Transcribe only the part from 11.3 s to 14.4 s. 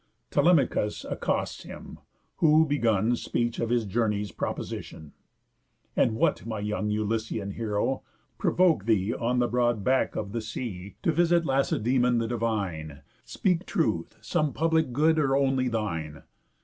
Lacedæmon the divine? Speak truth,